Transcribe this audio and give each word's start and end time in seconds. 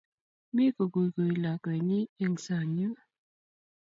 Mi 0.53 0.65
ko 0.75 0.81
kuikui 0.91 1.33
lakwenyi 1.43 1.99
eng 2.23 2.35
sang' 2.45 2.75
yun 2.79 2.95